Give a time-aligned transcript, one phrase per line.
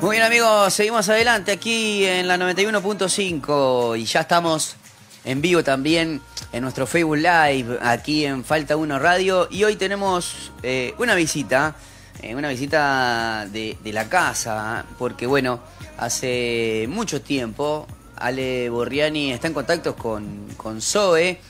[0.00, 4.76] Muy bien amigos, seguimos adelante aquí en la 91.5 y ya estamos
[5.24, 6.20] en vivo también
[6.52, 11.74] en nuestro Facebook Live, aquí en Falta 1 Radio y hoy tenemos eh, una visita,
[12.22, 15.58] eh, una visita de, la casa, porque bueno,
[15.96, 17.84] hace mucho tiempo
[18.14, 21.40] Ale Borriani está en contacto con, con Zoe.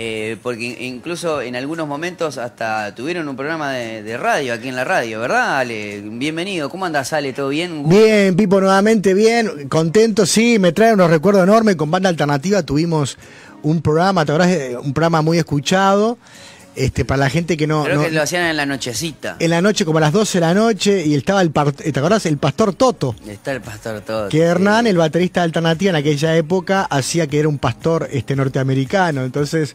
[0.00, 4.84] Eh, porque incluso en algunos momentos hasta tuvieron un programa de, radio aquí en la
[4.84, 6.00] radio, ¿verdad, Ale?
[6.04, 7.32] Bienvenido, ¿cómo andas, Ale?
[7.32, 7.88] ¿Todo bien?
[7.88, 13.18] Bien, Pipo, nuevamente bien, contento, sí, me trae unos recuerdos enormes, con Banda Alternativa tuvimos
[13.62, 14.32] un programa, ¿te
[14.76, 16.16] Un programa muy escuchado.
[16.78, 17.82] Este, para la gente que no.
[17.82, 19.36] Creo que lo hacían en la nochecita.
[19.40, 21.50] En la noche, como a las 12 de la noche, y estaba el.
[21.52, 22.24] ¿Te acordás?
[22.26, 23.16] El pastor Toto.
[23.26, 24.28] Está el pastor Toto.
[24.28, 28.36] Que Hernán, el baterista de Alternativa en aquella época, hacía que era un pastor este,
[28.36, 29.24] norteamericano.
[29.24, 29.74] Entonces,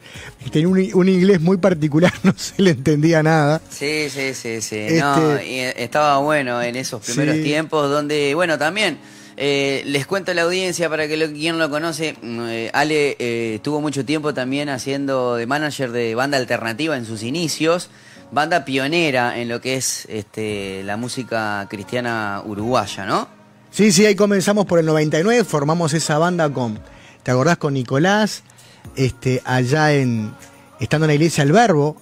[0.49, 3.61] tenía un, inglés muy particular, no se le entendía nada.
[3.70, 4.88] Sí, sí, sí, sí.
[4.97, 8.97] No, este, y estaba bueno en esos primeros tiempos, donde, bueno, también
[9.36, 13.16] eh, les cuento a la audiencia para que lo, quien lo conoce, mm, eh, Ale
[13.20, 17.90] eh, estuvo mucho tiempo también haciendo de manager de banda alternativa en sus inicios,
[18.31, 23.28] banda pionera en lo que es este, la música cristiana uruguaya, ¿no?
[23.72, 26.80] Sí, sí, ahí comenzamos por el 99, formamos esa banda con,
[27.23, 27.58] ¿te acordás?
[27.58, 28.44] Con Nicolás,
[28.95, 30.31] este, allá en,
[30.80, 31.97] estando en la iglesia El Verbo,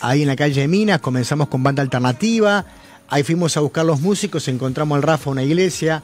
[0.00, 2.64] ahí en la calle de Minas, comenzamos con banda alternativa,
[3.08, 6.02] ahí fuimos a buscar los músicos, encontramos al Rafa una iglesia,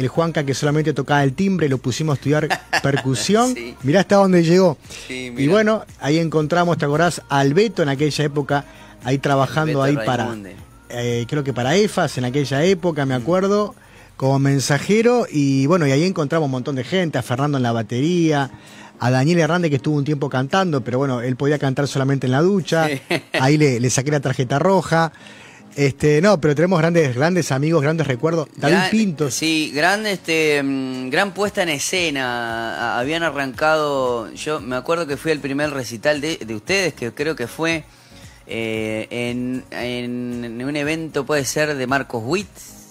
[0.00, 2.48] el Juanca que solamente tocaba el timbre, lo pusimos a estudiar
[2.82, 3.54] percusión.
[3.82, 4.78] Mirá hasta dónde llegó.
[5.08, 7.22] y bueno, ahí encontramos, ¿te acordás?
[7.28, 8.64] Al Beto en aquella época,
[9.04, 10.34] ahí trabajando ahí para,
[10.88, 13.22] eh, creo que para EFAS en aquella época, me mm.
[13.22, 13.74] acuerdo,
[14.16, 15.26] como mensajero.
[15.30, 18.50] Y bueno, y ahí encontramos un montón de gente, a Fernando en la batería.
[19.02, 22.32] A Daniel Hernández que estuvo un tiempo cantando, pero bueno, él podía cantar solamente en
[22.32, 22.86] la ducha.
[23.32, 25.10] Ahí le, le saqué la tarjeta roja.
[25.76, 28.48] Este, no, pero tenemos grandes, grandes amigos, grandes recuerdos.
[28.56, 29.30] David Pinto.
[29.30, 32.98] Sí, gran, este, mm, gran puesta en escena.
[32.98, 37.46] Habían arrancado, yo me acuerdo que fui al primer recital de, ustedes, que creo que
[37.46, 37.84] fue
[38.46, 42.48] eh, en, un evento, puede ser, de Marcos Witt.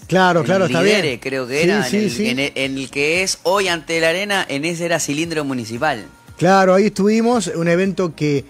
[0.07, 1.19] Claro, claro, está bien.
[1.19, 5.45] creo que era, en, el, que es hoy ante la arena, en ese era cilindro
[5.45, 6.05] municipal.
[6.37, 8.45] Claro, ahí estuvimos, un evento que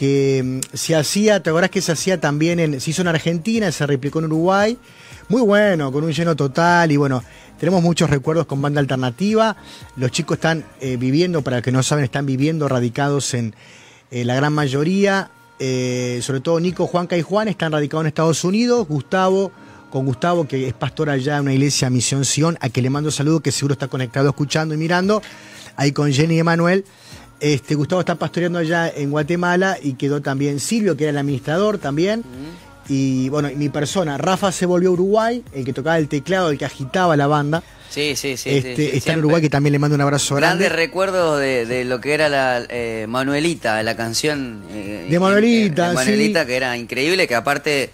[0.00, 3.70] que mm, se hacía, te acordás que se hacía también en, se hizo en Argentina,
[3.70, 4.78] se replicó en Uruguay,
[5.28, 7.22] muy bueno, con un lleno total y bueno,
[7.58, 9.58] tenemos muchos recuerdos con banda alternativa,
[9.96, 13.54] los chicos están eh, viviendo, para los que no saben, están viviendo radicados en
[14.10, 18.42] eh, la gran mayoría, eh, sobre todo Nico, Juanca y Juan están radicados en Estados
[18.42, 19.52] Unidos, Gustavo,
[19.90, 23.10] con Gustavo, que es pastor allá en una iglesia Misión Sion, a que le mando
[23.10, 25.20] saludo, que seguro está conectado escuchando y mirando,
[25.76, 26.86] ahí con Jenny y Emanuel.
[27.40, 31.78] Este, Gustavo está pastoreando allá en Guatemala y quedó también Silvio, que era el administrador
[31.78, 32.22] también.
[32.88, 36.58] Y bueno, mi persona, Rafa se volvió a Uruguay, el que tocaba el teclado, el
[36.58, 37.62] que agitaba la banda.
[37.88, 38.50] Sí, sí, sí.
[38.50, 40.64] Este, está en Uruguay, que también le mando un abrazo grande.
[40.64, 44.64] Grandes recuerdos de, lo que era la eh, Manuelita, la canción.
[44.70, 47.90] Eh, de Manuelita, de Manuelita, que era increíble, que aparte.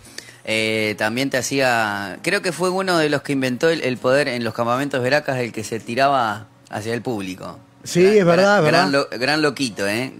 [0.48, 2.20] Eh, también te hacía.
[2.22, 5.52] Creo que fue uno de los que inventó el, poder en los campamentos veracas, el
[5.52, 7.58] que se tiraba hacia el público.
[7.86, 10.12] Sí, es verdad, gran, gran, loquito, ¿eh?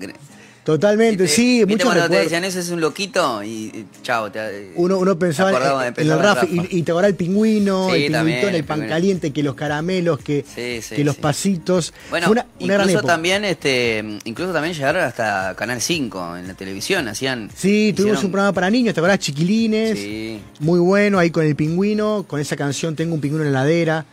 [0.66, 1.64] Totalmente, sí.
[1.64, 4.28] ¿viste cuando te decían ese es un loquito y, chao.
[4.74, 8.88] uno, uno pensaba en, el Rafa y, te acordás el pingüino, el pingüito, el, pan
[8.88, 11.94] caliente, que los caramelos, que, que los pasitos.
[12.10, 17.48] Bueno, incluso también este, incluso también llegaron hasta Canal 5 en la televisión, hacían.
[17.54, 19.20] Sí, tuvimos un programa para niños, ¿te acordás?
[19.20, 19.96] Chiquilines.
[19.96, 20.40] Sí.
[20.58, 24.04] Muy bueno, ahí con el pingüino, con esa canción Tengo un pingüino en la ladera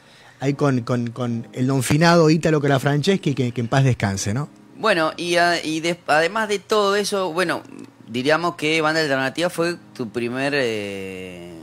[0.44, 4.50] ahí con, con, el don finado Ítalo Calafranceschi, que, que en paz descanse, ¿no?
[4.76, 7.64] Bueno, y, además de todo eso, bueno,
[8.10, 11.54] diríamos que Banda Alternativa fue tu primer, eh,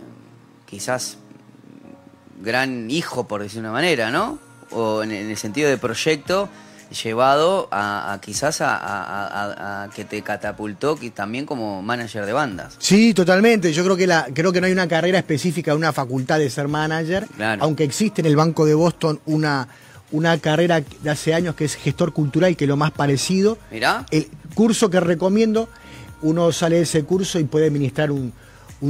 [0.65, 1.19] quizás,
[2.41, 4.39] gran hijo, por decir una manera, ¿no?
[4.71, 6.49] O en el sentido de proyecto
[6.91, 12.77] llevado a, quizás a, que te catapultó también como manager de bandas.
[12.79, 13.73] Sí, totalmente.
[13.73, 16.69] Yo creo que la, creo que no hay una carrera específica, una facultad de ser
[16.69, 17.27] manager,
[17.61, 19.69] aunque existe en el Banco de Boston una,
[20.11, 23.59] una carrera de hace años que es gestor cultural, que es lo más parecido.
[23.71, 24.07] Mirá.
[24.11, 25.69] El curso que recomiendo,
[26.23, 28.33] uno sale de ese curso y puede administrar un,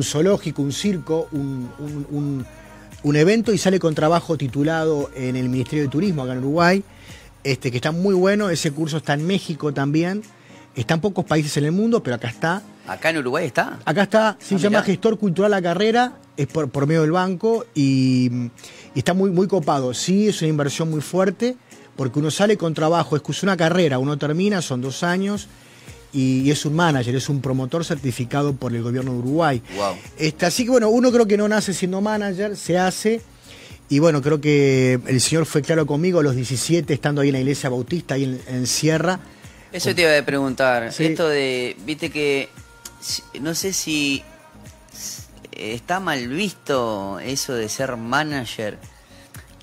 [0.02, 2.46] zoológico, un circo, un,
[3.02, 6.84] un evento y sale con trabajo titulado en el Ministerio de Turismo acá en Uruguay
[7.44, 8.50] este, que está muy bueno.
[8.50, 10.22] Ese curso está en México también.
[10.74, 12.62] Está en pocos países en el mundo, pero acá está.
[12.86, 13.78] ¿Acá en Uruguay está?
[13.84, 17.66] Acá está, se ah, llama Gestor Cultural la carrera, es por, por medio del banco
[17.74, 18.50] y,
[18.94, 19.94] está muy, muy copado.
[19.94, 21.56] Sí, es una inversión muy fuerte,
[21.96, 25.48] porque uno sale con trabajo, es una carrera, uno termina, son dos años,
[26.12, 29.62] y, es un manager, es un promotor certificado por el gobierno de Uruguay.
[29.76, 29.96] Wow.
[30.18, 33.22] Este, así que bueno, uno creo que no nace siendo manager, se hace
[33.90, 37.34] Y bueno, creo que el Señor fue claro conmigo a los 17, estando ahí en
[37.34, 39.18] la iglesia bautista, ahí en, en Sierra.
[39.72, 40.84] Eso te iba a preguntar.
[40.96, 42.48] Esto de, viste que,
[43.40, 44.22] no sé si
[45.52, 48.78] está mal visto eso de ser manager.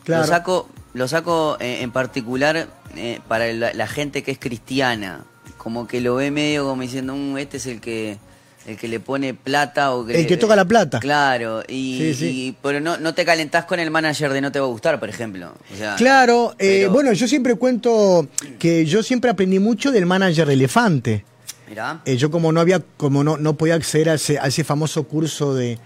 [0.05, 5.23] Lo saco, lo saco en, particular eh, para la, gente que es cristiana.
[5.57, 8.17] Como que lo ve medio como diciendo, mm, este es el que
[8.67, 10.19] el que le pone plata o que...
[10.19, 10.99] El que toca la plata.
[10.99, 14.69] Claro, y, pero no, no te calentás con el manager de no te va a
[14.69, 15.53] gustar, por ejemplo.
[15.95, 18.27] claro, eh, bueno, yo siempre cuento
[18.59, 21.25] que yo siempre aprendí mucho del manager de elefante.
[21.69, 22.01] Mirá.
[22.05, 25.05] Eh, yo como no había, como no, no podía acceder a ese, a ese famoso
[25.05, 25.79] curso de,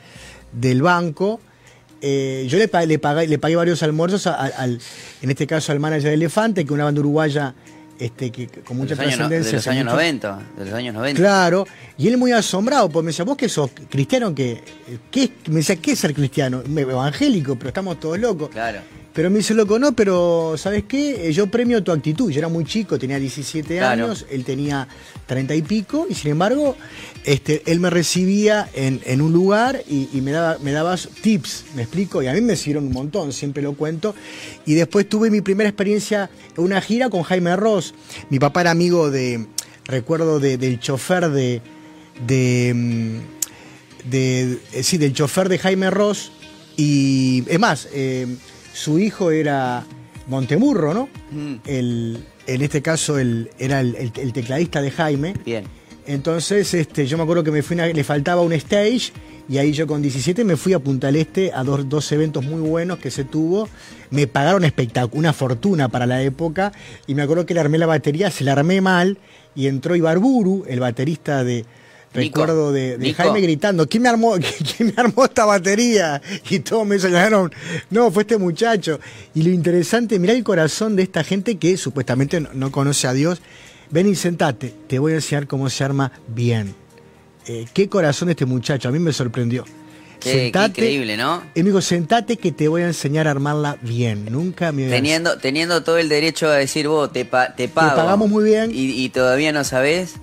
[0.52, 1.40] del banco,
[2.02, 4.80] eh, yo le, le, pagué, le pagué varios almuerzos, al,
[5.22, 7.54] en este caso al manager de Elefante, que es una banda uruguaya
[8.02, 9.52] este, que, con mucha trascendencia.
[9.52, 11.22] De los años 90, de los años 90.
[11.22, 11.68] Claro,
[12.00, 14.64] y él muy asombrado, porque me decía, vos que sos cristiano, que,
[15.12, 15.32] ¿qué?
[15.48, 16.64] me decía, ¿qué es ser cristiano?
[16.66, 18.50] Evangélico, pero estamos todos locos.
[18.50, 18.80] Claro.
[19.14, 21.28] Pero me dice, loco, no, pero ¿sabes qué?
[21.28, 22.32] Eh, yo premio tu actitud.
[22.32, 24.88] Yo era muy chico, tenía 17 años, él tenía
[25.28, 26.78] 30 y pico, y sin embargo,
[27.26, 32.24] este, él me recibía en, un lugar y, me, daba, me daba tips, ¿me explico?
[32.24, 34.16] Y a mí me sirvieron un montón, siempre lo cuento.
[34.66, 37.94] Y después tuve mi primera experiencia en una gira con Jaime Ross.
[38.30, 39.46] Mi papá era amigo de,
[39.86, 41.62] recuerdo, del chofer de,
[42.26, 46.32] de, mm, de, eh, sí, del chofer de Jaime Ross.
[46.78, 48.26] Y es más, eh,
[48.74, 49.84] su hijo era
[50.28, 51.10] Montemurro, ¿no?
[51.32, 51.56] Mm.
[51.66, 55.34] El, en este caso el, era el, tecladista de Jaime.
[55.46, 55.66] Bien.
[56.08, 59.12] Entonces, este, yo me acuerdo que me fui le faltaba un stage
[59.48, 62.44] y ahí yo con 17 me fui a Punta del Este a dos, dos eventos
[62.44, 63.70] muy buenos que se tuvo.
[64.10, 64.64] Me pagaron
[65.12, 66.72] una fortuna para la época
[67.06, 69.18] y me acuerdo que le armé la batería, se la armé mal
[69.56, 71.66] y entró Ibarburu, el baterista de,
[72.14, 74.34] recuerdo de, Jaime gritando, ¿quién me, armó,
[74.78, 76.22] ¿quién me armó esta batería?
[76.50, 77.52] Y todos me señalaron,
[77.90, 79.00] no, fue este muchacho.
[79.34, 83.42] Y lo interesante, mirá el corazón de esta gente que supuestamente no, conoce a Dios.
[83.90, 86.74] Ven y sentate, te voy a enseñar cómo se arma bien.
[87.48, 89.66] Eh, qué corazón de este muchacho, a mí me sorprendió.
[90.20, 91.44] sentate, increíble, ¿no?
[91.56, 94.28] Y me dijo, sentate que te voy a enseñar a armarla bien.
[94.32, 97.54] Nunca me teniendo, teniendo todo el derecho a decir, vos, te, pago.
[97.58, 98.72] Te pagamos muy bien.
[98.72, 100.16] Y, y todavía no sabés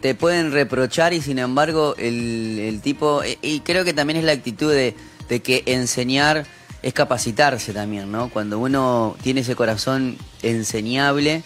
[0.00, 4.32] te pueden reprochar y sin embargo el, tipo, e, y creo que también es la
[4.32, 4.94] actitud de,
[5.40, 6.46] que enseñar
[6.82, 8.28] es capacitarse también, ¿no?
[8.28, 11.42] Cuando uno tiene ese corazón enseñable,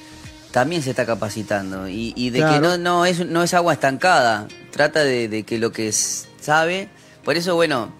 [0.51, 5.03] también se está capacitando y, de que no, no, es, no es agua estancada, trata
[5.05, 6.89] de, que lo que sabe,
[7.25, 7.93] por eso bueno,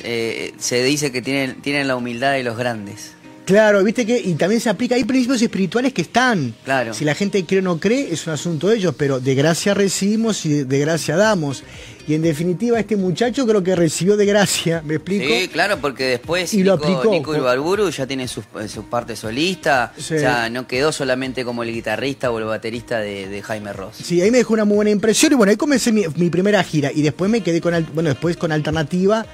[0.00, 3.12] eh, se dice que tienen, tienen la humildad de los grandes.
[3.50, 6.54] Claro, viste que, y también se aplica, hay principios espirituales que están.
[6.64, 6.94] Claro.
[6.94, 9.74] Si la gente cree o no cree, es un asunto de ellos, pero de gracia
[9.74, 11.64] recibimos y de, gracia damos.
[12.06, 15.24] Y en definitiva, este muchacho creo que recibió de gracia, ¿me explico?
[15.26, 17.10] Sí, claro, porque después y Nico, lo aplicó.
[17.10, 21.72] Nico Ibarburu ya tiene su, su parte solista, o sea, no quedó solamente como el
[21.72, 23.96] guitarrista o el baterista de, Jaime Ross.
[24.00, 26.62] Sí, ahí me dejó una muy buena impresión y bueno, ahí comencé mi, mi primera
[26.62, 29.26] gira y después me quedé con, bueno, después con Alternativa,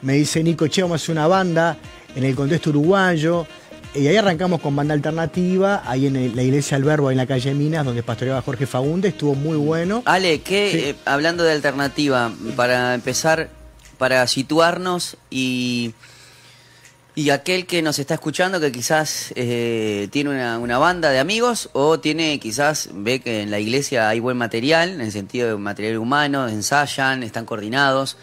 [0.00, 1.78] me dice Nico, che, vamos a hacer una banda
[2.14, 3.46] en el contexto uruguayo.
[3.94, 7.52] Y ahí arrancamos con banda alternativa, ahí en la iglesia del Verbo, en la calle
[7.54, 10.02] Minas, donde pastoreaba Jorge Fagunde, estuvo muy bueno.
[10.04, 13.50] Ale, ¿qué, eh, hablando de alternativa, para empezar,
[13.98, 15.92] para situarnos y,
[17.16, 21.68] y aquel que nos está escuchando, que quizás eh, tiene una, una, banda de amigos
[21.72, 25.56] o tiene quizás, ve que en la iglesia hay buen material, en el sentido de
[25.56, 28.16] material humano, ensayan, están coordinados,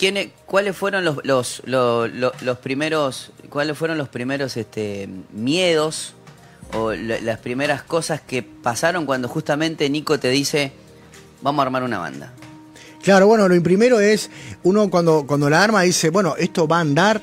[0.00, 6.14] ¿qué ¿Cuáles fueron los, los, los, primeros, cuáles fueron los primeros este, miedos
[6.72, 10.72] o las primeras cosas que pasaron cuando justamente Nico te dice,
[11.42, 12.32] vamos a armar una banda?
[13.02, 14.30] Claro, bueno, lo primero es,
[14.62, 17.22] uno cuando, cuando la arma dice, bueno, esto va a andar,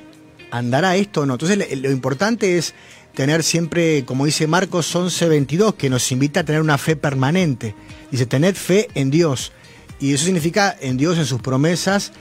[0.51, 1.33] andará esto o no.
[1.33, 2.75] Entonces lo importante es
[3.15, 7.73] tener siempre, como dice Marcos 11:22, que nos invita a tener una fe permanente.
[8.11, 9.51] Dice, tened fe en Dios.
[9.99, 12.11] Y eso significa en Dios, en sus promesas,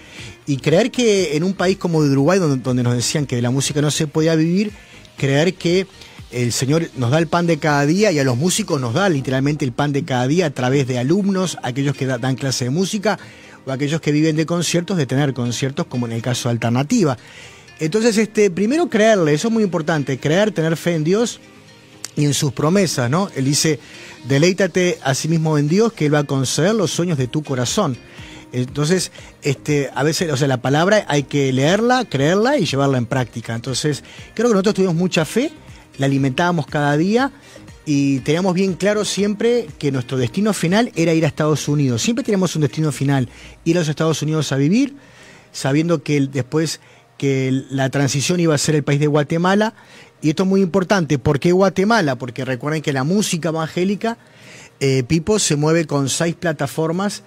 [0.47, 3.83] y creer que en un país como Uruguay, donde, nos decían que de la música
[3.83, 4.73] no se podía vivir,
[5.17, 5.87] creer que
[6.31, 9.09] el Señor nos da el pan de cada día y a los músicos nos da
[9.09, 12.71] literalmente el pan de cada día a través de alumnos, aquellos que dan clase de
[12.71, 13.19] música
[13.65, 17.17] o aquellos que viven de conciertos, de tener conciertos como en el caso de Alternativa.
[17.79, 21.41] Entonces, este, primero creerle, eso es muy importante, creer, tener fe en Dios
[22.17, 23.29] y en sus promesas, ¿no?
[23.37, 23.79] Él dice,
[24.27, 27.43] deleítate a sí mismo en Dios, que Él va a conceder los sueños de tu
[27.43, 27.97] corazón.
[28.53, 33.07] Entonces, este, a veces, o sea, la palabra hay que leerla, creerla y llevarla en
[33.07, 33.55] práctica.
[33.55, 34.03] Entonces,
[34.35, 35.53] creo que nosotros tuvimos mucha fe,
[35.99, 37.33] la alimentábamos cada día
[37.85, 42.01] y teníamos bien claro siempre que nuestro destino final era ir a Estados Unidos.
[42.01, 43.29] Siempre teníamos un destino final,
[43.65, 44.97] ir a los Estados Unidos a vivir,
[45.53, 46.81] sabiendo que después
[47.19, 49.75] que la transición iba a ser el país de Guatemala.
[50.23, 51.19] Y esto es muy importante.
[51.19, 52.17] ¿Por qué Guatemala?
[52.17, 54.19] Porque recuerden que la música evangélica,
[54.81, 57.23] eh, Pipo, se mueve con seis plataformas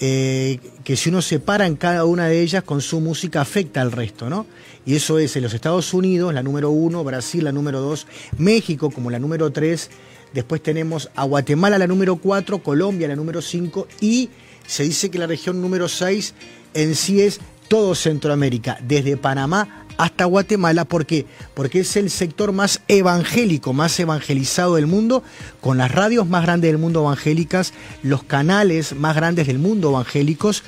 [0.00, 3.80] eh, que si uno se para en cada una de ellas con su música afecta
[3.80, 4.46] al resto, ¿no?
[4.86, 8.06] Y eso es en los Estados Unidos, la número uno, Brasil la número dos,
[8.38, 9.90] México como la número tres,
[10.32, 14.30] después tenemos a Guatemala la número cuatro, Colombia la número cinco y
[14.68, 16.32] se dice que la región número seis
[16.74, 20.86] en sí es todo Centroamérica, desde Panamá hasta Guatemala.
[20.86, 21.26] ¿Por qué?
[21.52, 25.22] Porque es el sector más evangélico, más evangelizado del mundo,
[25.60, 30.62] con las radios más grandes del mundo evangélicas, los canales más grandes del mundo evangélicos,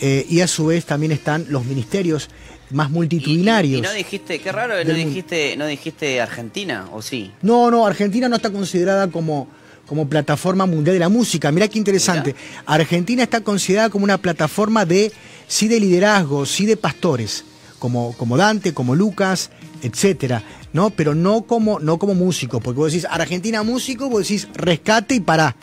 [0.00, 2.30] eh, y a su vez también están los ministerios
[2.70, 3.80] más multitudinarios.
[3.80, 7.32] Y, no dijiste, qué raro, no dijiste, no dijiste Argentina, ¿o sí?
[7.42, 9.48] No, no, Argentina no está considerada como,
[9.86, 11.50] como plataforma mundial de la música.
[11.50, 12.36] Mirá qué interesante.
[12.64, 15.12] Argentina está considerada como una plataforma de,
[15.48, 17.44] sí de liderazgo, sí de pastores
[17.80, 19.50] como, como Dante, como Lucas,
[19.82, 20.90] etcétera, ¿no?
[20.90, 25.20] Pero no como, no como músico, porque vos decís Argentina músico, vos decís rescate y
[25.20, 25.56] pará.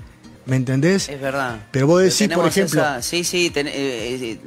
[0.45, 1.07] ¿Me entendés?
[1.09, 1.57] Es verdad.
[1.71, 2.83] Pero vos decís, por ejemplo.
[3.01, 4.37] sí, sí, eh,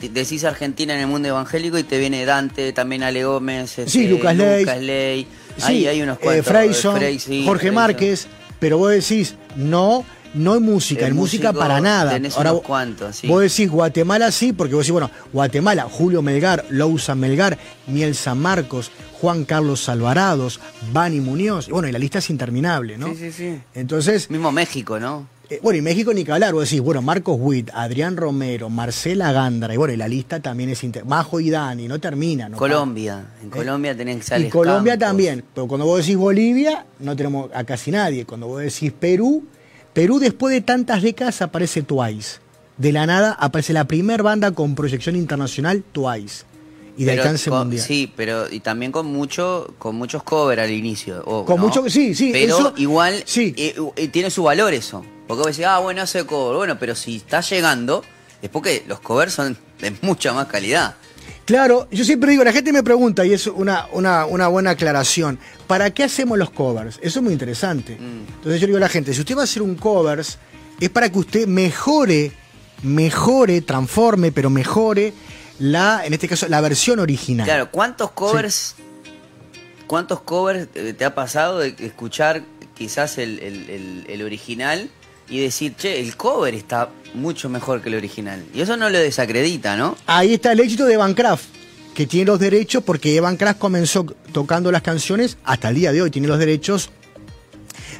[0.00, 3.82] eh, decís Argentina en el mundo evangélico y te viene Dante, también Ale Gómez, sí,
[3.82, 5.26] este, Lucas, Ley.
[5.56, 6.46] Sí, hay unos cuantos.
[7.28, 8.28] Eh, Jorge Márquez.
[8.60, 10.04] Pero vos decís, no,
[10.34, 12.18] no hay música, en música para nada.
[12.36, 17.58] Ahora, cuantos, Vos decís Guatemala sí, porque vos decís, bueno, Guatemala, Julio Melgar, Lousa Melgar,
[17.86, 20.60] Miel San Marcos, Juan Carlos Alvarados,
[20.92, 23.08] Bani Muñoz, bueno, y la lista es interminable, ¿no?
[23.08, 23.60] Sí, sí, sí.
[23.74, 24.30] Entonces.
[24.30, 25.26] Mismo México, ¿no?
[25.50, 29.32] Eh, bueno, y México ni que hablar, vos decís, bueno, Marcos Witt, Adrián Romero, Marcela
[29.32, 31.06] Gándara, y bueno, y la lista también es inter...
[31.06, 32.58] Majo y Dani, no termina, ¿no?
[32.58, 34.48] Colombia, en Colombia tenés que salir.
[34.48, 38.26] Y Colombia también, pero cuando vos decís Bolivia, no tenemos a casi nadie.
[38.26, 39.42] Cuando vos decís Perú,
[39.92, 42.38] Perú después de tantas décadas aparece Twice.
[42.76, 46.44] De la nada aparece la primera banda con proyección internacional, Twice.
[46.96, 47.84] Y de alcance mundial.
[47.84, 51.24] Sí, pero y también con mucho, con muchos covers al inicio.
[51.24, 52.30] con mucho, sí, sí.
[52.32, 53.54] Pero igual sí.
[53.56, 55.04] Eh, eh, tiene su valor eso.
[55.28, 56.56] Porque vos decís, ah, bueno, hace cover.
[56.56, 58.02] Bueno, pero si está llegando,
[58.42, 60.96] es porque los covers son de mucha más calidad.
[61.48, 65.38] Claro, yo siempre digo, la gente me pregunta, y es una, una, una buena aclaración,
[65.66, 66.98] ¿para qué hacemos los covers?
[67.00, 67.96] Eso es muy interesante.
[67.98, 68.34] Mm.
[68.34, 70.36] Entonces yo digo a la gente, si usted va a hacer un covers,
[70.78, 72.32] es para que usted mejore,
[72.82, 75.14] mejore, transforme, pero mejore
[75.58, 77.46] la, en este caso, la versión original.
[77.46, 78.74] Claro, ¿cuántos covers,
[79.86, 82.42] cuántos covers te ha pasado de escuchar
[82.74, 84.90] quizás el, el original
[85.30, 88.44] y decir, che, el cover está mucho mejor que el original.
[88.54, 89.96] Y eso no lo desacredita, ¿no?
[90.06, 91.46] Ahí está el éxito de Evan Kraft,
[91.94, 96.02] que tiene los derechos porque Evan Kraft comenzó tocando las canciones, hasta el día de
[96.02, 96.90] hoy tiene los derechos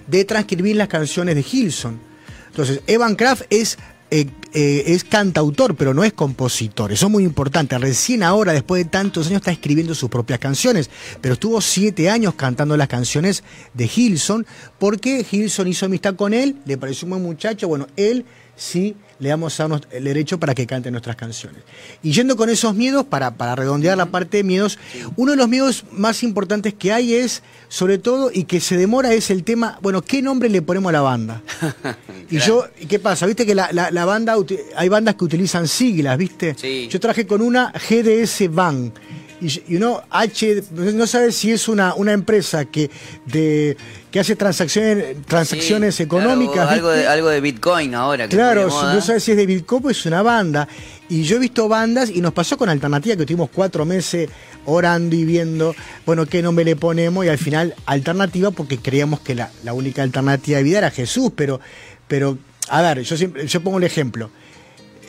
[0.06, 2.00] de transcribir las canciones de Hilson.
[2.48, 3.78] Entonces, Evan Kraft es
[4.10, 6.90] eh, eh, es cantautor, pero no es compositor.
[6.90, 7.76] Eso es muy importante.
[7.76, 10.88] Recién ahora, después de tantos años, está escribiendo sus propias canciones.
[11.20, 14.46] Pero estuvo siete años cantando las canciones de Hilson,
[14.78, 17.68] porque Hilson hizo amistad con él, le pareció un buen muchacho.
[17.68, 18.24] Bueno, él
[18.58, 21.62] sí le damos a el derecho para que cante nuestras canciones.
[22.02, 24.78] Y yendo con esos miedos, para, para redondear la parte de miedos,
[25.16, 29.12] uno de los miedos más importantes que hay es, sobre todo, y que se demora,
[29.12, 31.42] es el tema, bueno, ¿qué nombre le ponemos a la banda?
[32.30, 33.26] y yo, ¿qué pasa?
[33.26, 34.36] Viste que la, la, banda,
[34.76, 36.54] hay bandas que utilizan siglas, ¿viste?
[36.88, 38.92] Yo traje con una GDS Van
[39.40, 42.90] y, uno H no sabe si es una, una empresa que
[43.26, 43.76] de
[44.10, 49.32] que hace transacciones transacciones económicas algo de, algo de Bitcoin ahora claro no sabe si
[49.32, 50.68] es de Bitcoin pues es una banda.
[51.10, 54.28] Y yo he visto bandas y nos pasó con Alternativa que tuvimos cuatro meses
[54.66, 59.34] orando y viendo bueno qué nombre le ponemos y al final Alternativa porque creíamos que
[59.34, 61.60] la, la única alternativa de vida era Jesús pero
[62.06, 64.30] pero a ver yo siempre yo pongo el ejemplo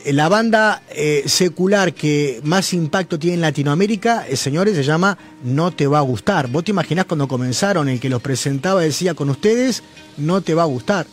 [0.06, 5.70] la banda eh, secular que más impacto tiene en Latinoamérica, eh, señores, se llama No
[5.70, 6.48] Te Va a Gustar.
[6.48, 9.82] Vos te imaginás cuando comenzaron, el que los presentaba decía con ustedes,
[10.16, 11.06] no te va a gustar.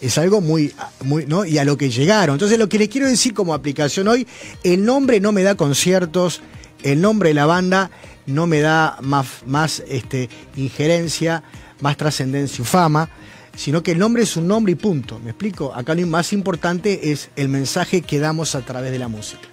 [0.00, 0.72] Es algo muy,
[1.02, 1.44] muy, ¿no?
[1.44, 2.34] Y a lo que llegaron.
[2.34, 4.26] Entonces, lo que les quiero decir como aplicación hoy,
[4.62, 6.42] el nombre no me da conciertos,
[6.82, 7.90] el nombre de la banda
[8.26, 11.42] no me da más, más este, injerencia,
[11.80, 13.08] más trascendencia y fama
[13.56, 15.18] sino que el nombre es un nombre y punto.
[15.18, 15.74] ¿Me explico?
[15.74, 19.48] Acá lo más importante es el mensaje que damos a través de la música.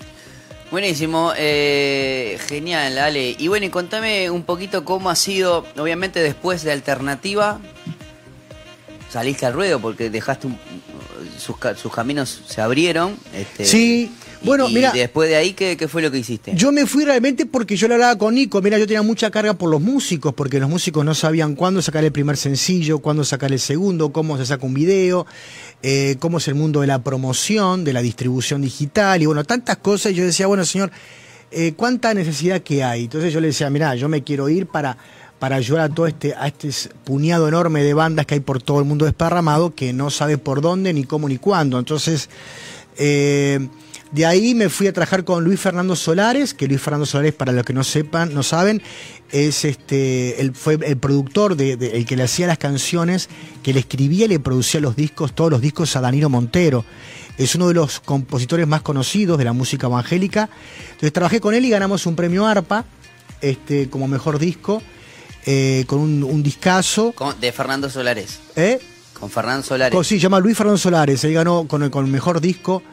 [0.72, 3.36] Buenísimo, eh, genial, Ale.
[3.38, 7.60] Y bueno, y contame un poquito cómo ha sido, obviamente después de Alternativa,
[9.10, 10.48] saliste al ruedo porque dejaste
[11.38, 13.18] sus, sus, caminos se abrieron.
[13.34, 14.92] Este, sí, bueno, y, mira.
[14.92, 16.54] después de ahí, ¿qué, fue lo que hiciste?
[16.56, 18.62] Yo me fui realmente porque yo le hablaba con Nico.
[18.62, 22.04] Mira, yo tenía mucha carga por los músicos, porque los músicos no sabían cuándo sacar
[22.04, 25.28] el primer sencillo, cuándo sacar el segundo, cómo se saca un video,
[25.84, 29.78] eh, cómo es el mundo de la promoción, de la distribución digital, y bueno, tantas
[29.78, 30.14] cosas.
[30.14, 30.92] Y yo decía, bueno, señor,
[31.52, 33.04] eh, ¿cuánta necesidad que hay?
[33.04, 34.98] Entonces yo le decía, mira, yo me quiero ir para,
[35.38, 36.70] para ayudar a todo este, a este
[37.04, 40.62] puñado enorme de bandas que hay por todo el mundo desparramado que no sabe por
[40.62, 41.78] dónde, ni cómo, ni cuándo.
[41.78, 42.30] Entonces,
[42.98, 43.68] eh,
[44.12, 47.54] de ahí me fui a trabajar con Luis Fernando Solares, que Luis Fernando Solares, para
[47.54, 48.82] los que no sepan, no saben,
[49.32, 53.30] es este, él fue el productor, de, el que le hacía las canciones,
[53.64, 56.84] que le escribía y le producía los discos, todos los discos a Danilo Montero.
[57.38, 60.50] Es uno de los compositores más conocidos de la música evangélica.
[60.88, 62.84] Entonces trabajé con él y ganamos un premio ARPA
[63.40, 64.82] este, como mejor disco,
[65.46, 67.16] eh, con un, discazo.
[67.40, 68.40] de Fernando Solares.
[68.58, 68.80] ¿Eh?
[69.18, 70.08] Con Fernando Solares.
[70.08, 71.24] sí, se llama Luis Fernando Solares.
[71.24, 72.84] Él ganó con el, con el mejor disco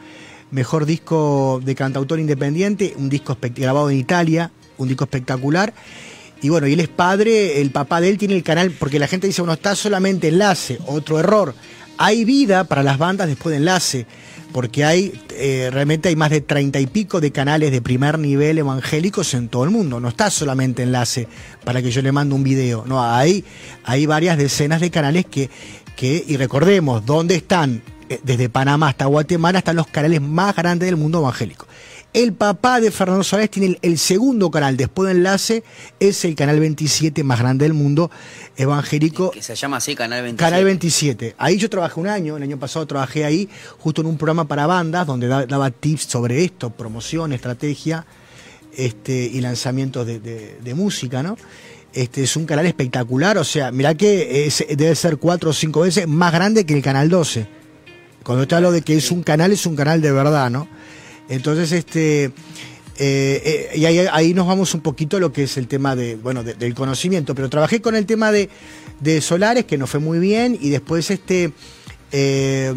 [0.51, 5.73] mejor disco de cantautor independiente, un disco grabado en Italia, un disco espectacular.
[6.41, 9.07] Y bueno, y él es padre, el papá de él tiene el canal, porque la
[9.07, 11.53] gente dice, bueno, está solamente enlace, otro error.
[11.97, 14.05] Hay vida para las bandas después de enlace,
[14.53, 18.57] porque hay, eh, realmente hay más de treinta y pico de canales de primer nivel
[18.57, 19.99] evangélicos en todo el mundo.
[19.99, 21.27] No está solamente enlace
[21.65, 22.85] para que yo le mande un video.
[22.87, 23.43] No, hay,
[23.83, 25.49] hay varias decenas de canales que,
[25.97, 27.81] que, y recordemos, ¿dónde están
[28.23, 31.67] desde Panamá hasta Guatemala están los canales más grandes del mundo evangélico.
[32.11, 35.63] El papá de Fernando Suárez tiene el, segundo canal, después de Enlace,
[35.99, 38.09] es el canal 27 más grande del mundo
[38.57, 39.29] evangélico.
[39.29, 40.43] Que se llama así, Canal 27.
[40.43, 41.35] Canal 27.
[41.37, 43.47] Ahí yo trabajé un año, el año pasado trabajé ahí,
[43.77, 48.07] justo en un programa para bandas, donde daba tips sobre esto, promoción, estrategia
[48.75, 51.37] este, y lanzamientos de, música, ¿no?
[51.93, 56.07] Este es un canal espectacular, o sea, mirá que debe ser cuatro o cinco veces
[56.07, 57.58] más grande que el canal 12
[58.23, 60.67] cuando te hablo de que es un canal, es un canal de verdad, ¿no?
[61.29, 65.67] Entonces, este, eh, eh, y ahí, nos vamos un poquito a lo que es el
[65.67, 67.33] tema de, bueno, del conocimiento.
[67.33, 68.49] Pero trabajé con el tema de,
[69.21, 71.53] solares, que nos fue muy bien, y después este,
[72.11, 72.73] eh,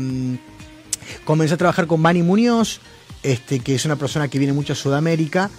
[1.25, 2.80] comencé a trabajar con Manny Muñoz,
[3.22, 5.50] este, que es una persona que viene mucho a Sudamérica,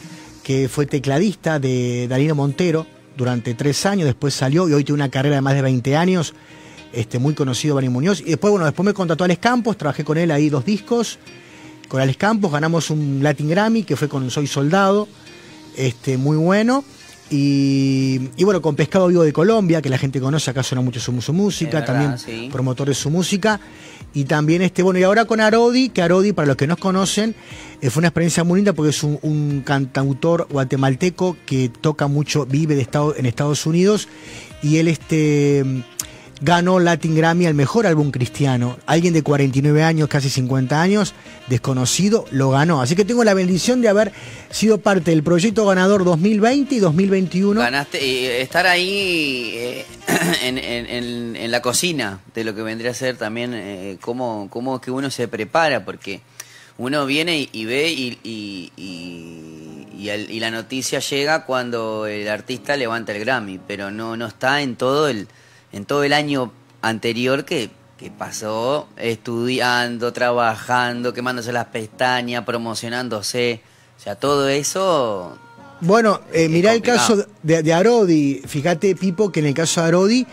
[0.44, 2.86] que fue tecladista de Danilo Montero
[3.18, 6.34] durante tres años, después salió y hoy tiene una carrera de más de 20 años
[6.93, 8.21] este, muy conocido Bani Muñoz.
[8.21, 11.17] Y después, bueno, después me contrató Alex Campos, trabajé con él ahí dos discos.
[11.88, 15.08] Con Alex Campos ganamos un Latin Grammy que fue con Soy Soldado,
[15.75, 16.84] este, muy bueno.
[17.29, 21.12] Y, bueno, con Pescado Vivo de Colombia, que la gente conoce, acá suena mucho su,
[21.34, 23.60] música, también promotor de su música.
[24.13, 27.34] Y también, este, bueno, y ahora con Arodi, que Arodi, para los que nos conocen,
[27.82, 32.75] eh, fue una experiencia muy linda porque es un, cantautor guatemalteco que toca mucho, vive
[32.75, 34.08] de estado, en Estados Unidos.
[34.62, 35.65] Y él, este
[36.43, 38.77] ganó Latin Grammy al mejor álbum cristiano.
[38.86, 41.13] Alguien de 49 años, casi 50 años,
[41.47, 42.82] desconocido, lo ganó.
[42.82, 44.12] Así que tengo la bendición de haber
[44.51, 47.60] sido parte del proyecto ganador 2020 y 2021.
[47.60, 49.86] Ganaste, y estar ahí eh,
[50.43, 55.10] en, la cocina de lo que vendría a ser también eh, cómo, cómo que uno
[55.12, 56.21] se prepara, porque
[56.77, 63.19] uno viene y, ve y, y, y, la noticia llega cuando el artista levanta el
[63.19, 65.27] Grammy, pero no, no está en todo el
[65.74, 67.70] en todo el año anterior que,
[68.18, 73.62] pasó estudiando, trabajando, quemándose las pestañas, promocionándose.
[73.98, 75.38] O sea, todo eso.
[75.80, 78.42] Bueno, eh, mirá el caso de, de, Arodi.
[78.46, 80.28] Fíjate, Pipo, que en el caso de Arodi,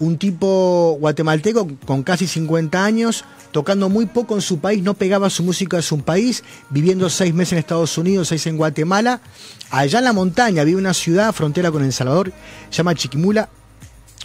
[0.00, 5.30] un tipo guatemalteco con casi 50 años, tocando muy poco en su país, no pegaba
[5.30, 9.22] su música a su país, viviendo seis meses en Estados Unidos, seis en Guatemala.
[9.70, 12.32] Allá en la montaña, vive una ciudad, frontera con El Salvador,
[12.68, 13.48] se llama Chiquimula,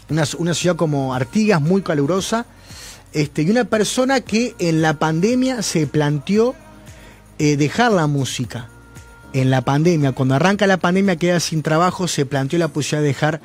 [0.10, 2.46] una, ciudad como Artigas, muy calurosa,
[3.14, 6.56] este, y una persona que en la pandemia se planteó
[7.38, 8.70] eh, dejar la música.
[9.34, 13.08] En la pandemia, cuando arranca la pandemia, queda sin trabajo, se planteó la posibilidad de
[13.08, 13.42] dejar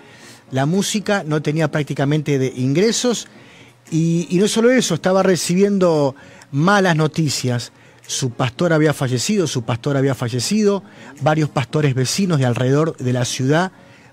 [0.50, 3.28] la música, no tenía prácticamente de ingresos,
[3.90, 6.14] y, no solo eso, estaba recibiendo
[6.50, 7.72] malas noticias.
[8.06, 10.82] Su pastor había fallecido, su pastor había fallecido,
[11.20, 13.72] varios pastores vecinos de alrededor de la ciudad,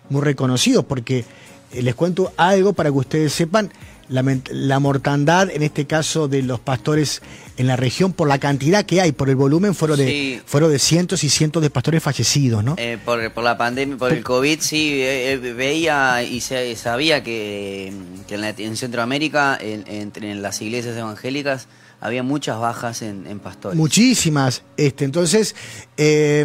[0.10, 1.26] muy reconocidos, porque
[1.74, 3.72] les cuento algo para que ustedes sepan.
[4.10, 7.22] La, mortandad, en este caso de los pastores
[7.56, 10.80] en la región, por la cantidad que hay, por el volumen, fueron de, fueron de
[10.80, 12.76] cientos y cientos de pastores fallecidos, ¿no?
[12.78, 17.94] Eh, por, la pandemia, por el COVID, sí, eh, veía y sabía que,
[18.28, 21.70] en, Centroamérica, en, las iglesias evangélicas,
[22.02, 23.78] había muchas bajas en, pastores.
[23.78, 24.64] Muchísimas.
[24.76, 25.56] Este, entonces,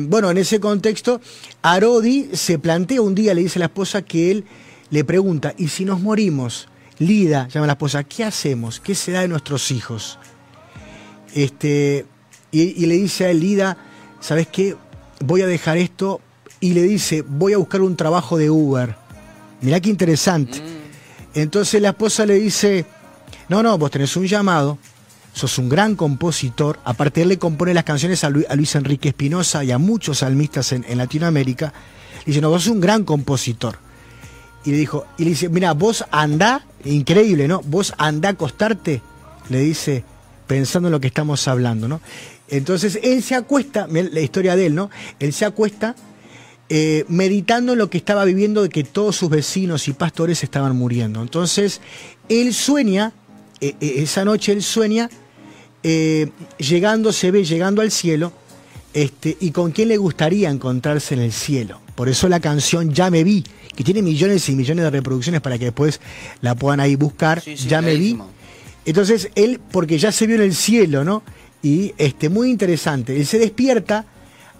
[0.02, 1.20] bueno, en ese contexto,
[1.62, 4.44] Arodi se plantea un día, le dice a la esposa que él
[4.90, 6.68] le pregunta, ¿y si nos morimos?
[6.98, 8.80] Lida, llama a la esposa, ¿qué hacemos?
[8.80, 10.18] ¿Qué será de nuestros hijos?
[11.34, 12.06] Este,
[12.50, 13.76] y, le dice a él, Lida,
[14.20, 14.76] ¿sabes qué?
[15.20, 16.20] Voy a dejar esto
[16.60, 18.96] y le dice, voy a buscar un trabajo de Uber.
[19.60, 20.60] Mirá qué interesante.
[20.60, 21.38] Mm.
[21.38, 22.86] Entonces la esposa le dice,
[23.48, 24.78] no, no, vos tenés un llamado,
[25.32, 26.80] sos un gran compositor.
[26.84, 30.96] Aparte, él le compone las canciones a Luis, Enrique Espinosa y a muchos salmistas en,
[30.96, 31.74] Latinoamérica.
[32.22, 33.85] Y dice, no, vos sos un gran compositor.
[34.66, 37.62] Y le dijo, y le dice, mira, vos andá, increíble, ¿no?
[37.62, 39.00] Vos andá a acostarte,
[39.48, 40.04] le dice,
[40.46, 42.00] pensando en lo que estamos hablando, ¿no?
[42.48, 44.90] Entonces él se acuesta, la historia de él, ¿no?
[45.18, 45.96] Él se acuesta
[46.68, 50.76] eh, meditando en lo que estaba viviendo de que todos sus vecinos y pastores estaban
[50.76, 51.22] muriendo.
[51.22, 51.80] Entonces
[52.28, 53.12] él sueña,
[53.60, 55.08] eh, eh, esa noche él sueña
[55.88, 58.32] eh, llegando, se ve llegando al cielo,
[58.92, 61.80] este, y con quién le gustaría encontrarse en el cielo.
[61.94, 63.44] Por eso la canción Ya me vi,
[63.76, 66.00] que tiene millones y millones de reproducciones para que después
[66.40, 68.18] la puedan ahí buscar, Ya me vi.
[68.86, 71.22] Entonces él, porque ya se vio en el cielo, ¿no?
[71.62, 74.06] Y este, muy interesante, él se despierta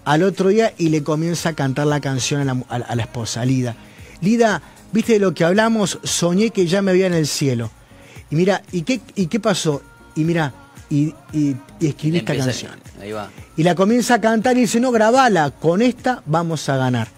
[0.05, 3.75] al otro día y le comienza a cantar la canción a la, esposa, Lida.
[4.21, 7.71] Lida, viste de lo que hablamos, soñé que ya me veía en el cielo.
[8.29, 9.81] Y mira, ¿y qué, y qué pasó?
[10.15, 10.53] Y mira,
[10.89, 11.13] y,
[11.81, 12.71] escribí esta canción.
[13.55, 17.16] Y la comienza a cantar y dice, no, grabala, con esta vamos a ganar.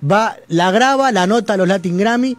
[0.00, 2.36] Va, la graba, la anota a los Latin Grammy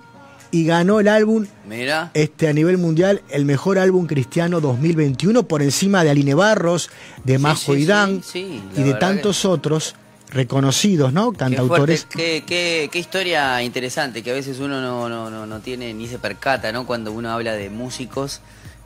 [0.51, 2.11] y ganó el álbum Mira.
[2.13, 6.89] Este, a nivel mundial, el mejor álbum cristiano 2021 por encima de Aline Barros,
[7.23, 9.95] de Majo y de tantos otros
[10.31, 11.31] reconocidos, ¿no?
[11.31, 12.05] Cantautores.
[12.05, 16.19] Qué, qué, qué, historia interesante, que a veces uno no, no, no, tiene ni se
[16.19, 16.85] percata, ¿no?
[16.85, 18.41] Cuando uno habla de músicos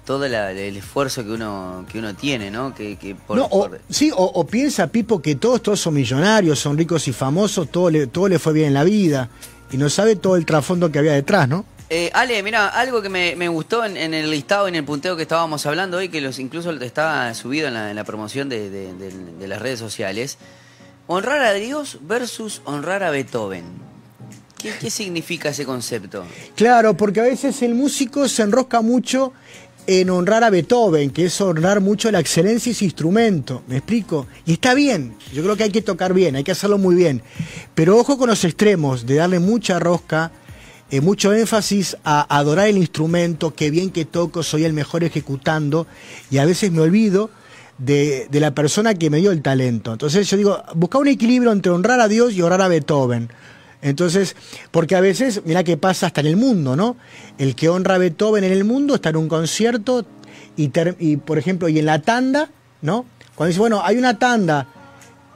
[0.05, 2.73] todo el esfuerzo que uno que uno tiene, ¿no?
[2.73, 3.15] Que,
[3.89, 8.07] Sí, o, piensa, Pipo, que todos, todos son millonarios, son ricos y famosos, todo le,
[8.07, 9.29] todo le fue bien en la vida
[9.71, 11.65] y no sabe todo el trasfondo que había detrás, ¿no?
[11.89, 15.65] Eh, Ale, mira, algo que me, gustó en, el listado, en el punteo que estábamos
[15.65, 20.37] hablando hoy, que los incluso está subido en la, promoción de, las redes sociales,
[21.07, 23.65] honrar a Dios versus honrar a Beethoven.
[24.57, 26.25] ¿Qué, ¿Qué significa ese concepto?
[26.55, 29.33] Claro, porque a veces el músico se enrosca mucho
[29.87, 34.27] en honrar a Beethoven, que es honrar mucho la excelencia y su instrumento, ¿me explico?
[34.45, 37.21] Y está bien, yo creo que hay que tocar bien, hay que hacerlo muy bien,
[37.75, 40.31] pero ojo con los extremos, de darle mucha rosca,
[40.89, 45.87] eh, mucho énfasis a adorar el instrumento, que bien que toco, soy el mejor ejecutando,
[46.29, 47.29] y a veces me olvido
[47.77, 49.91] de, de la persona que me dio el talento.
[49.91, 53.29] Entonces yo digo, busca un equilibrio entre honrar a Dios y honrar a Beethoven.
[53.83, 54.37] Entonces,
[54.71, 56.95] porque a veces, mira qué pasa hasta en el mundo, ¿no?
[57.37, 60.05] El que honra a Beethoven en el mundo está en un concierto
[60.55, 62.49] y, y por ejemplo, y en la tanda,
[62.81, 63.05] ¿no?
[63.35, 64.67] Cuando dice, bueno, hay una tanda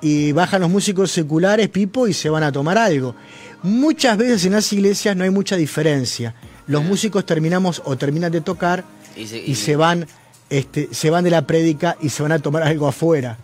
[0.02, 3.16] y bajan los músicos seculares, Pipo, y se van a tomar algo.
[3.64, 6.34] Muchas veces en las iglesias no hay mucha diferencia.
[6.68, 8.86] Los músicos terminamos o terminan de tocar
[9.18, 10.08] y se, van,
[10.50, 13.40] este, se van de la prédica y se van a tomar algo afuera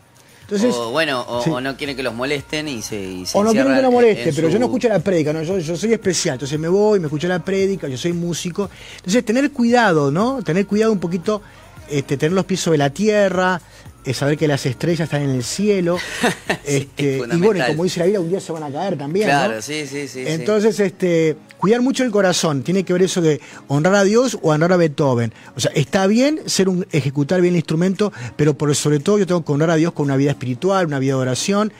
[0.61, 3.23] o bueno, o, no quieren que los molesten y se.
[3.33, 5.43] o no quieren que los moleste, pero yo no escucho la prédica, ¿no?
[5.43, 8.69] Yo, yo, soy especial, entonces me voy, me escucho la prédica, yo soy músico.
[8.97, 10.41] Entonces, tener cuidado, ¿no?
[10.43, 11.41] Tener cuidado un poquito,
[11.89, 13.61] este, tener los pies sobre la tierra,
[14.05, 15.97] es saber que las estrellas están en el cielo.
[16.65, 19.27] este, y bueno, como dice la vida, un día se van a caer también.
[19.27, 20.23] Claro, sí, sí, sí.
[20.25, 24.51] Entonces, este, cuidar mucho el corazón, tiene que ver eso de honrar a Dios o
[24.51, 25.33] honrar a Beethoven.
[25.55, 29.27] O sea, está bien ser un, ejecutar bien el instrumento, pero por sobre todo yo
[29.27, 31.71] tengo que honrar a Dios con una vida espiritual, una vida de oración.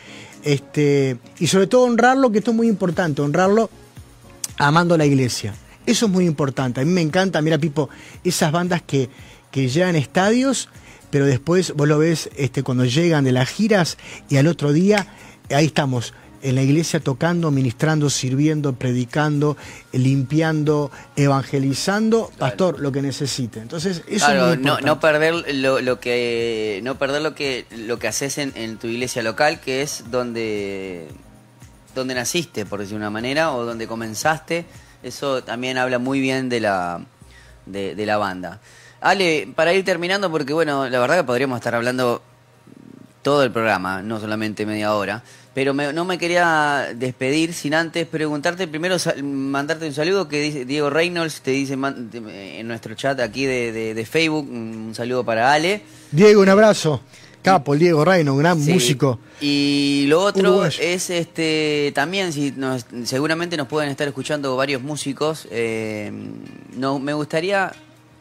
[0.44, 3.70] Este, y sobre todo honrarlo, que esto es muy importante, honrarlo
[4.58, 5.54] amando a la iglesia.
[5.86, 6.82] Eso es muy importante.
[6.82, 7.90] A mí me encanta, mira, Pipo,
[8.24, 9.10] esas bandas que,
[9.52, 10.70] que llegan a estadios
[11.14, 14.00] pero después vos lo ves este, cuando llegan de las giras
[14.30, 15.06] y al otro día,
[15.52, 19.56] ahí estamos, en la iglesia tocando, ministrando, sirviendo, predicando,
[19.92, 23.60] limpiando, evangelizando, pastor, lo que necesite.
[23.60, 28.08] Entonces, eso es muy no, no, perder lo, que no perder lo que lo que
[28.08, 31.10] haces en, tu iglesia local, que es donde
[31.94, 34.66] donde naciste, por decir una manera, o donde comenzaste.
[35.04, 37.06] Eso también habla muy bien de la
[37.68, 38.62] de la banda.
[39.04, 42.22] Ale, para ir terminando, porque bueno, la verdad que podríamos estar hablando
[43.22, 45.24] todo el programa, no solamente media hora.
[45.54, 50.90] Pero no me quería despedir sin antes preguntarte primero, mandarte un saludo que dice Diego
[50.90, 55.82] Reynolds, te dice en nuestro chat aquí de, Facebook, un saludo para Ale.
[56.12, 57.02] Diego, un abrazo.
[57.44, 59.20] Capo, Diego Reynolds, gran músico.
[59.42, 62.56] Y lo otro es este también, si
[63.04, 66.10] seguramente nos pueden estar escuchando varios músicos, eh,
[66.78, 67.74] no, me gustaría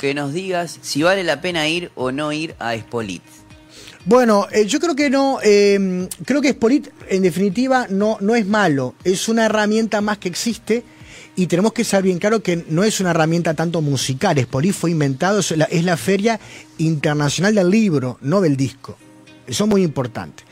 [0.03, 3.23] que nos digas si vale la pena ir o no ir a Espolit.
[4.05, 8.45] Bueno, eh, yo creo que no, em, creo que Espolit en definitiva no, no es
[8.45, 10.83] malo, es una herramienta más que existe
[11.37, 14.91] y tenemos que saber bien claro que no es una herramienta tanto musical, Espolit fue
[14.91, 16.41] inventado, es la, es la feria
[16.79, 18.97] internacional del libro, no del disco.
[19.47, 20.43] Eso es muy importante.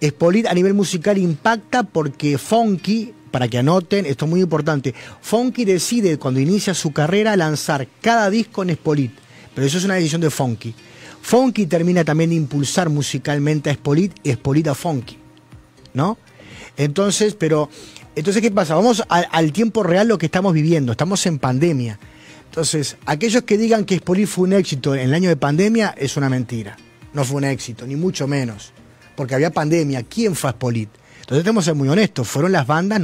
[0.00, 4.94] Espolit a nivel musical impacta porque Funky, para que anoten, esto es muy importante.
[5.20, 9.10] Funky decide cuando inicia su carrera lanzar cada disco en Spolit,
[9.52, 10.72] pero eso es una decisión de Funky.
[11.20, 15.18] Funky termina también de impulsar musicalmente a Espolit y Espolit a Funky,
[15.94, 16.16] ¿no?
[16.76, 17.68] Entonces, pero,
[18.14, 18.76] entonces, ¿qué pasa?
[18.76, 21.98] Vamos al tiempo real lo que estamos viviendo, estamos en pandemia.
[22.50, 26.16] Entonces, aquellos que digan que Spolit fue un éxito en el año de pandemia es
[26.16, 26.76] una mentira.
[27.12, 28.72] No fue un éxito, ni mucho menos.
[29.16, 30.04] Porque había pandemia.
[30.04, 30.88] ¿Quién fue Spolit?
[31.24, 32.28] Entonces tenemos que ser muy honestos.
[32.28, 33.00] Fueron las bandas,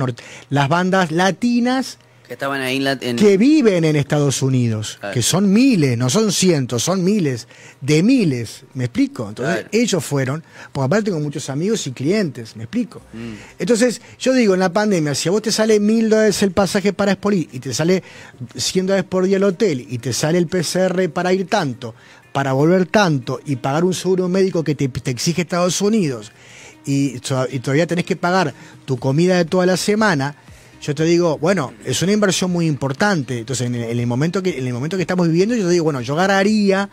[0.51, 1.99] las bandas latinas
[2.31, 2.81] que estaban ahí
[3.17, 7.49] que viven en Estados Unidos, que son miles, no son cientos, son miles,
[7.81, 9.29] de miles, ¿me explico?
[9.29, 13.03] Entonces ellos fueron, porque aparte tengo muchos amigos y clientes, ¿me explico?
[13.13, 13.33] Mm.
[13.59, 16.93] Entonces yo digo, en la pandemia, si a vos te sale mil dólares el pasaje
[16.93, 18.05] para Espoli y te sale
[18.55, 21.97] 100 dólares por día el hotel y te sale el PCR para ir tanto,
[22.33, 26.31] para volver tanto y pagar un seguro médico que te, exige Estados Unidos
[26.87, 30.37] y, todavía tenés que pagar tu comida de toda la semana,
[30.81, 33.41] yo te digo, bueno, es una inversión muy importante.
[33.41, 36.01] Entonces, en el, momento, que, en el momento que estamos viviendo, yo te digo, bueno,
[36.01, 36.89] yo ganaría,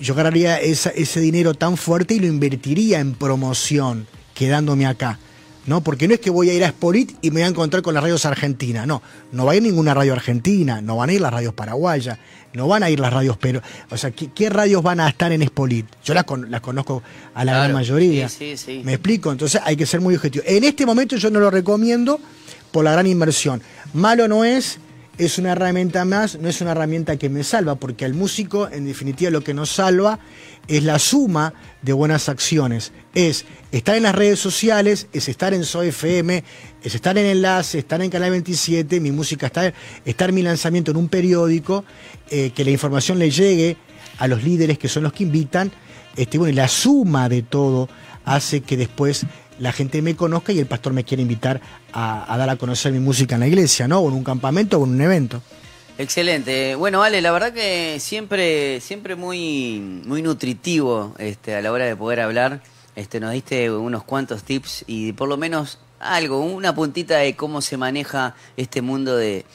[0.00, 5.18] yo ganaría ese dinero tan fuerte y lo invertiría en promoción, quedándome acá.
[5.66, 5.82] ¿No?
[5.82, 7.94] Porque no es que voy a ir a Sporit y me voy a encontrar con
[7.94, 9.02] las radios argentinas, no,
[9.32, 12.18] no va a ir ninguna radio argentina, no van a ir las radios paraguayas,
[12.52, 15.42] no van a ir las radios, pero, o sea, ¿qué, radios van a estar en
[15.42, 15.86] Spolit?
[16.04, 17.02] Yo las, las conozco
[17.34, 18.28] a la gran mayoría.
[18.28, 18.82] Sí, sí, sí.
[18.84, 20.44] Me explico, entonces hay que ser muy objetivo.
[20.46, 22.18] En este momento yo no lo recomiendo
[22.70, 23.62] por la gran inversión.
[23.92, 24.78] Malo no es,
[25.18, 28.86] es una herramienta más, no es una herramienta que me salva, porque al músico, en
[28.86, 30.18] definitiva, lo que nos salva
[30.68, 32.92] es la suma de buenas acciones.
[33.14, 36.42] Es estar en las redes sociales, es estar en SOFM,
[36.82, 39.74] es estar en Enlace, estar en Canal 27, mi música, estar,
[40.04, 41.84] estar mi lanzamiento en un periódico,
[42.30, 43.76] eh, que la información le llegue
[44.18, 45.70] a los líderes que son los que invitan.
[46.16, 47.88] Este, bueno, y la suma de todo
[48.24, 49.26] hace que después
[49.58, 51.60] la gente me conozca y el pastor me quiere invitar
[51.92, 54.00] a, dar a conocer mi música en la iglesia, ¿no?
[54.00, 55.42] O en un campamento o en un evento.
[55.98, 56.74] Excelente.
[56.74, 61.96] Bueno, Ale, la verdad que siempre, siempre muy, muy nutritivo este, a la hora de
[61.96, 62.62] poder hablar.
[62.96, 67.62] Este, nos diste unos cuantos tips y por lo menos algo, una puntita de cómo
[67.62, 69.46] se maneja este mundo de,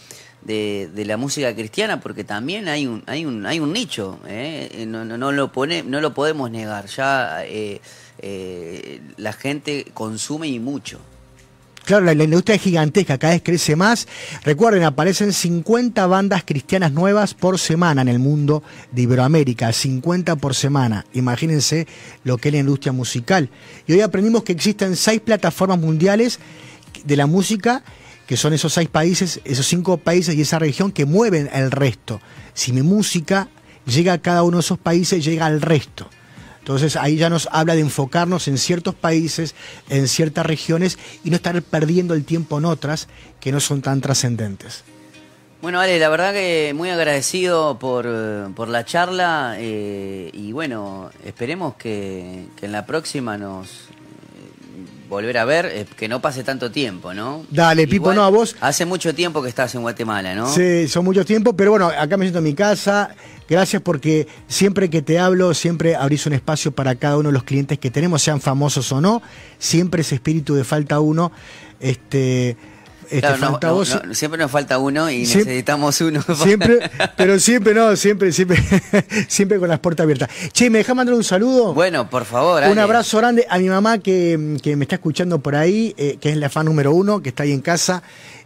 [0.41, 4.85] de, la música cristiana, porque también hay un, hay un, hay un nicho, ¿eh?
[4.87, 6.87] no, no, no, lo pone, no lo podemos negar.
[6.87, 7.81] Ya eh,
[8.19, 10.99] eh, la gente consume y mucho.
[11.91, 14.07] Claro, la, industria es gigantesca, cada vez crece más.
[14.45, 20.55] Recuerden, aparecen 50 bandas cristianas nuevas por semana en el mundo de Iberoamérica, 50 por
[20.55, 21.05] semana.
[21.11, 21.87] Imagínense
[22.23, 23.49] lo que es la industria musical.
[23.87, 26.39] Y hoy aprendimos que existen seis plataformas mundiales
[27.03, 27.83] de la música,
[28.25, 32.21] que son esos seis países, esos cinco países y esa región que mueven el resto.
[32.53, 33.49] Si mi música
[33.85, 36.09] llega a cada uno de esos países, llega al resto.
[36.61, 39.55] Entonces ahí ya nos habla de enfocarnos en ciertos países,
[39.89, 43.07] en ciertas regiones y no estar perdiendo el tiempo en otras
[43.39, 44.83] que no son tan trascendentes.
[45.61, 52.45] Bueno, Ale, la verdad que muy agradecido por, la charla eh, y bueno, esperemos que,
[52.61, 53.71] en la próxima nos eh,
[55.07, 57.45] volver a ver, eh, que no pase tanto tiempo, ¿no?
[57.51, 58.55] Dale, Pipo, no a vos.
[58.59, 60.51] Hace mucho tiempo que estás en Guatemala, ¿no?
[60.51, 63.15] Sí, son muchos tiempos, pero bueno, acá me siento en mi casa,
[63.51, 67.43] Gracias porque siempre que te hablo, siempre abrís un espacio para cada uno de los
[67.43, 69.21] clientes que tenemos, sean famosos o no.
[69.59, 71.33] Siempre ese espíritu de falta uno.
[71.81, 72.55] Este,
[73.09, 73.35] este
[74.13, 76.21] siempre nos falta uno y necesitamos uno.
[76.41, 76.79] Siempre,
[77.17, 78.63] pero siempre no, siempre, siempre,
[79.27, 80.29] siempre con las puertas abiertas.
[80.53, 81.73] Che, ¿me dejas mandar un saludo?
[81.73, 82.63] Bueno, por favor.
[82.63, 86.37] Un abrazo grande a mi mamá que, me está escuchando por ahí, eh, que es
[86.37, 88.01] la fan número uno, que está ahí en casa.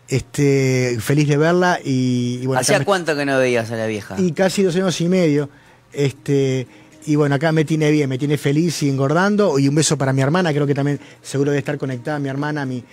[0.08, 2.62] Este, feliz de verla y, bueno.
[2.62, 4.16] ¿Hacía cuánto que no veías a la vieja?
[4.20, 5.50] Y casi dos años y medio.
[5.92, 6.68] Este,
[7.06, 9.58] y bueno, acá me tiene bien, me tiene feliz y engordando.
[9.60, 12.66] Y un beso para mi hermana, creo que también seguro debe estar conectada mi hermana,
[12.66, 12.84] mi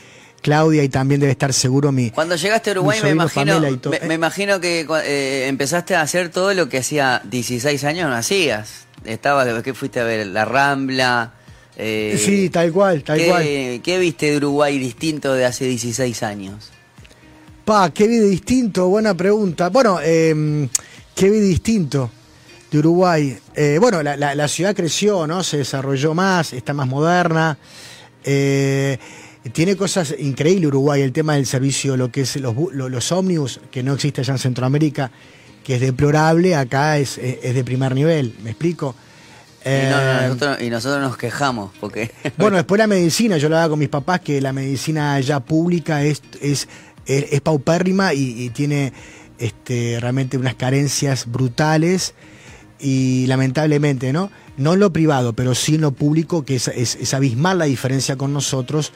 [0.40, 2.10] Claudia, y también debe estar seguro mi.
[2.10, 6.68] Cuando llegaste a Uruguay, me imagino, me, imagino que eh, empezaste a hacer todo lo
[6.68, 8.86] que hacía 16 años no hacías.
[9.04, 10.26] Estaba, que fuiste a ver?
[10.26, 11.32] La Rambla.
[11.76, 13.42] Eh, sí, tal cual, tal cual.
[13.42, 16.70] ¿Qué viste de Uruguay distinto de hace 16 años?
[17.72, 19.70] Pa, qué vi distinto, buena pregunta.
[19.70, 20.68] Bueno, eh,
[21.14, 22.10] qué vi distinto
[22.70, 23.34] de Uruguay.
[23.54, 25.42] Eh, bueno, la, ciudad creció, ¿no?
[25.42, 27.56] Se desarrolló más, está más moderna.
[28.24, 28.98] Eh,
[29.54, 33.82] tiene cosas increíbles Uruguay, el tema del servicio, lo que es los, los, ómnibus, que
[33.82, 35.10] no existe allá en Centroamérica,
[35.64, 38.94] que es deplorable, acá es, de primer nivel, ¿me explico?
[39.64, 42.10] Y, nosotros, nos quejamos porque...
[42.36, 46.02] Bueno, después la medicina, yo lo hago con mis papás, que la medicina allá pública
[46.02, 46.68] es, es
[47.06, 48.92] es, paupérrima y, tiene
[49.38, 52.14] este, realmente unas carencias brutales.
[52.80, 54.30] y lamentablemente, ¿no?
[54.56, 58.16] No en lo privado, pero sí en lo público, que es, es, abismal la diferencia
[58.16, 58.92] con nosotros.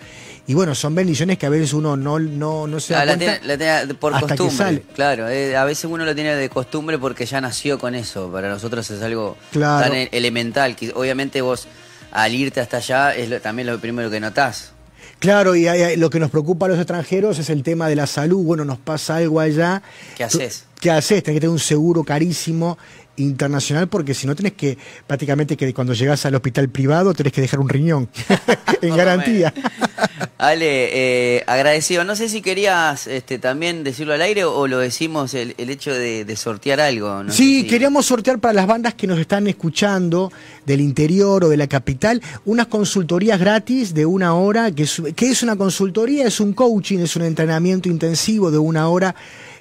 [0.46, 3.56] Y bueno, son bendiciones que a veces uno no, no, no se da cuenta la
[3.56, 4.82] tiene, por costumbre.
[4.94, 8.30] Claro, eh, a veces uno lo tiene de costumbre porque ya nació con eso.
[8.30, 11.66] Para nosotros es algo tan e-, elemental que obviamente vos
[12.12, 14.75] al irte hasta allá es también lo primero que notás.
[15.18, 18.42] Claro, y lo que nos preocupa a los extranjeros es el tema de la salud.
[18.44, 19.82] Bueno, nos pasa algo allá.
[20.16, 20.64] ¿Qué haces?
[20.80, 21.22] ¿Qué haces?
[21.22, 22.78] Tenés que tener un seguro carísimo
[23.16, 27.40] internacional porque si no tenés que prácticamente que cuando llegas al hospital privado tenés que
[27.40, 28.08] dejar un riñón
[28.82, 29.52] en garantía.
[30.38, 32.04] Ale, eh, agradecido.
[32.04, 36.36] No sé si querías este, también decirlo al aire o lo decimos el, hecho de,
[36.36, 37.24] sortear algo.
[37.30, 40.30] sí, queríamos sortear para las bandas que nos están escuchando
[40.66, 44.70] del interior o de la capital unas consultorías gratis de una hora.
[44.70, 46.26] que es, ¿Qué es una consultoría?
[46.26, 49.14] Es un coaching, es un entrenamiento intensivo de una hora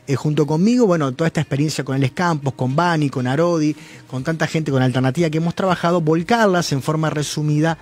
[0.08, 3.76] eh, junto conmigo, bueno, toda esta experiencia con el Campos, con Bani, con Arodi,
[4.08, 7.78] con tanta gente con alternativa que hemos trabajado, volcarlas en forma resumida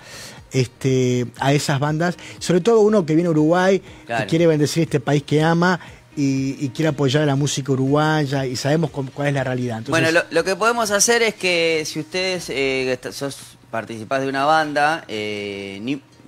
[0.52, 5.00] este, a esas bandas, sobre todo uno que viene a Uruguay, que quiere bendecir este
[5.00, 5.80] país que ama
[6.16, 9.82] y, quiere apoyar a la música uruguaya y sabemos cuál es la realidad.
[9.88, 13.38] bueno, lo, que podemos hacer es que si ustedes eh, sos
[13.70, 15.80] participás de una banda, eh,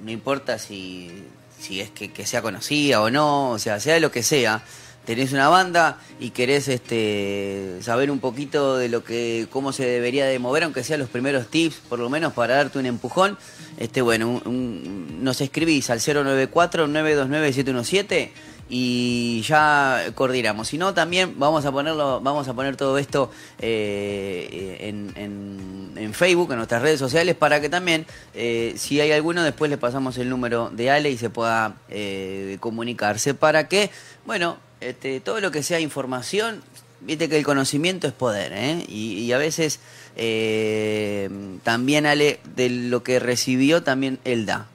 [0.04, 1.24] no importa si,
[1.58, 4.62] si es que, que sea conocida o no, o sea, sea lo que sea,
[5.06, 10.26] tenés una banda y querés este, saber un poquito de lo que cómo se debería
[10.26, 13.38] de mover, aunque sean los primeros tips, por lo menos para darte un empujón,
[13.78, 18.30] este, bueno, nos escribís al 094-929-717
[18.68, 20.68] y ya coordinamos.
[20.68, 26.56] Si no, también vamos a ponerlo, vamos a poner todo esto eh, en, Facebook, en
[26.56, 30.70] nuestras redes sociales, para que también, eh, si hay alguno, después le pasamos el número
[30.70, 33.90] de Ale y se pueda eh, comunicarse para que,
[34.24, 36.62] bueno, este, todo lo que sea información,
[37.00, 38.84] viste que el conocimiento es poder, ¿eh?
[38.88, 39.80] y, a veces
[40.16, 41.30] eh,
[41.62, 44.66] también Ale, de lo que recibió, también él da.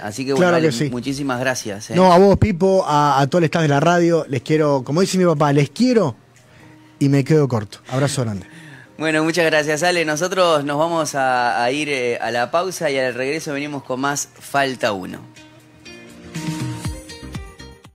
[0.00, 0.58] Así que bueno,
[0.90, 1.90] muchísimas gracias.
[1.90, 1.94] ¿eh?
[1.94, 5.00] No, a vos, Pipo, a, a todo el staff de la radio, les quiero, como
[5.00, 6.16] dice mi papá, les quiero
[6.98, 7.78] y me quedo corto.
[7.88, 8.46] Abrazo grande.
[8.98, 10.04] Bueno, muchas gracias, Ale.
[10.04, 14.28] Nosotros nos vamos a, a ir a la pausa y al regreso venimos con más
[14.38, 15.20] Falta Uno.